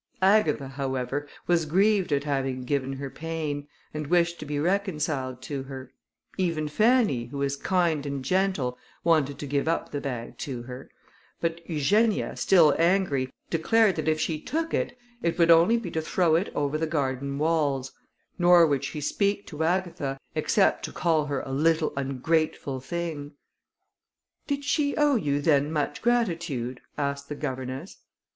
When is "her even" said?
5.61-6.67